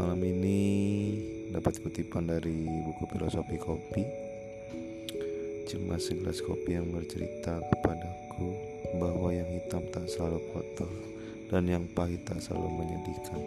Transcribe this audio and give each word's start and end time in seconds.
Malam 0.00 0.16
ini 0.24 0.60
dapat 1.52 1.76
kutipan 1.84 2.24
dari 2.24 2.64
buku 2.88 3.04
filosofi 3.04 3.60
kopi. 3.60 4.00
cemas 5.68 6.08
segelas 6.08 6.40
kopi 6.40 6.80
yang 6.80 6.88
bercerita 6.88 7.60
kepadaku 7.60 8.48
bahwa 8.96 9.28
yang 9.28 9.44
hitam 9.52 9.84
tak 9.92 10.08
selalu 10.08 10.40
kotor 10.56 10.88
dan 11.52 11.68
yang 11.68 11.84
pahit 11.92 12.24
tak 12.24 12.40
selalu 12.40 12.80
menyedihkan. 12.80 13.40